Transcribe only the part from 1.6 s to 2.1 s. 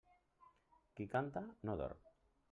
no dorm.